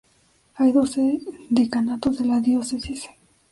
[0.55, 1.19] Hay doce
[1.51, 3.05] decanatos de la diócesis.